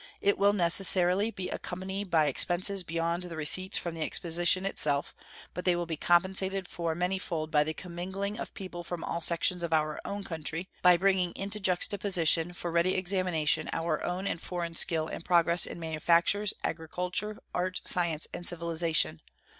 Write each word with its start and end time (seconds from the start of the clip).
It 0.19 0.39
will 0.39 0.51
necessarily 0.53 1.29
be 1.29 1.49
accompanied 1.51 2.09
by 2.09 2.25
expenses 2.25 2.83
beyond 2.83 3.21
the 3.21 3.35
receipts 3.35 3.77
from 3.77 3.93
the 3.93 4.01
exposition 4.01 4.65
itself, 4.65 5.13
but 5.53 5.63
they 5.63 5.75
will 5.75 5.85
be 5.85 5.95
compensated 5.95 6.67
for 6.67 6.95
many 6.95 7.19
fold 7.19 7.51
by 7.51 7.63
the 7.63 7.75
commingling 7.75 8.39
of 8.39 8.51
people 8.55 8.83
from 8.83 9.03
all 9.03 9.21
sections 9.21 9.63
of 9.63 9.73
our 9.73 10.01
own 10.03 10.23
country; 10.23 10.67
by 10.81 10.97
bringing 10.97 11.33
together 11.33 11.49
the 11.51 11.99
people 11.99 12.07
of 12.07 12.13
different 12.13 12.15
nationalities; 12.17 12.33
by 12.41 12.41
bringing 12.41 12.49
into 12.49 12.51
juxtaposition, 12.51 12.53
for 12.53 12.71
ready 12.71 12.95
examination, 12.95 13.69
our 13.73 14.03
own 14.03 14.25
and 14.25 14.41
foreign 14.41 14.73
skill 14.73 15.07
and 15.07 15.23
progress 15.23 15.67
in 15.67 15.79
manufactures, 15.79 16.55
agriculture, 16.63 17.37
art, 17.53 17.79
science, 17.85 18.25
and 18.33 18.47
civilization. 18.47 19.21